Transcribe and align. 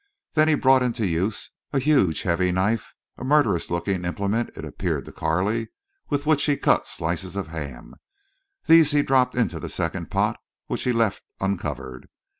Then 0.33 0.47
he 0.47 0.55
brought 0.55 0.81
into 0.81 1.05
use 1.05 1.51
a 1.71 1.77
huge, 1.77 2.23
heavy 2.23 2.51
knife, 2.51 2.95
a 3.19 3.23
murderous 3.23 3.69
looking 3.69 4.03
implement 4.03 4.49
it 4.57 4.65
appeared 4.65 5.05
to 5.05 5.11
Carley, 5.11 5.67
with 6.09 6.25
which 6.25 6.45
he 6.45 6.57
cut 6.57 6.87
slices 6.87 7.35
of 7.35 7.49
ham. 7.49 7.93
These 8.65 8.93
he 8.93 9.03
dropped 9.03 9.35
into 9.35 9.59
the 9.59 9.69
second 9.69 10.09
pot, 10.09 10.39
which 10.65 10.85
he 10.85 10.91
left 10.91 11.23
uncovered. 11.39 12.09